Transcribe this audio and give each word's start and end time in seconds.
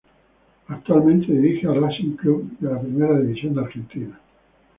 Actualmente 0.67 1.31
dirige 1.31 1.67
a 1.67 1.73
Racing 1.75 2.15
Club 2.17 2.57
de 2.59 2.71
la 2.71 2.77
Primera 2.81 3.19
División 3.19 3.53
de 3.53 3.61
Argentina. 3.61 4.19